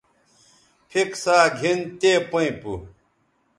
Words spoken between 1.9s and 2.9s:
تے پئیں پو